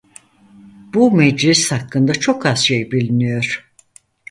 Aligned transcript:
Bu 0.93 1.11
meclis 1.11 1.71
hakkında 1.71 2.13
çok 2.13 2.45
az 2.45 2.59
şey 2.59 2.91
biliniyor. 2.91 3.71